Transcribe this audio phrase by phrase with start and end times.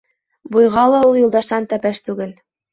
[0.55, 2.37] Буйға ла ул Юлдаштан тәпәш түгел.